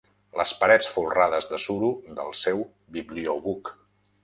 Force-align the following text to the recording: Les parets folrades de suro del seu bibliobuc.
Les 0.39 0.53
parets 0.61 0.87
folrades 0.93 1.51
de 1.51 1.59
suro 1.67 1.91
del 2.21 2.33
seu 2.41 2.65
bibliobuc. 2.99 3.75